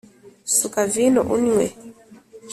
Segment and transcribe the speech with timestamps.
[0.55, 1.65] suka vino unywe